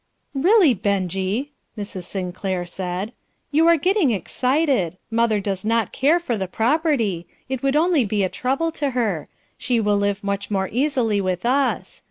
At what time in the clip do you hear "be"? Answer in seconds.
8.03-8.23